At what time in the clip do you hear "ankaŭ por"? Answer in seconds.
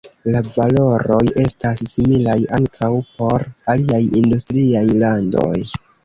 2.57-3.45